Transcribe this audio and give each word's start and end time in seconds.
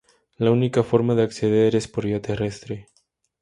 La 0.37 0.49
única 0.49 0.81
forma 0.81 1.13
de 1.13 1.21
acceder 1.21 1.75
es 1.75 1.87
por 1.87 2.07
vía 2.07 2.19
terrestre. 2.23 2.87